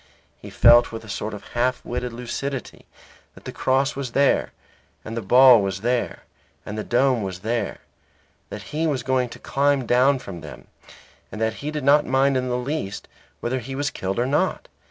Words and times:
He 0.39 0.49
felt 0.49 0.91
with 0.91 1.03
a 1.03 1.07
sort 1.07 1.31
of 1.35 1.49
half 1.49 1.85
witted 1.85 2.11
lucidity 2.11 2.87
that 3.35 3.45
the 3.45 3.51
cross 3.51 3.95
was 3.95 4.13
there, 4.13 4.51
and 5.05 5.15
the 5.15 5.21
ball 5.21 5.61
was 5.61 5.81
there, 5.81 6.23
and 6.65 6.75
the 6.75 6.83
dome 6.83 7.21
was 7.21 7.41
there, 7.41 7.81
that 8.49 8.63
he 8.73 8.87
was 8.87 9.03
going 9.03 9.29
to 9.29 9.37
climb 9.37 9.85
down 9.85 10.17
from 10.17 10.41
them, 10.41 10.65
and 11.31 11.39
that 11.39 11.57
he 11.61 11.69
did 11.69 11.83
not 11.83 12.03
mind 12.07 12.35
in 12.35 12.49
the 12.49 12.57
least 12.57 13.07
whether 13.41 13.59
he 13.59 13.75
was 13.75 13.91
killed 13.91 14.17
or 14.17 14.25
not. 14.25 14.67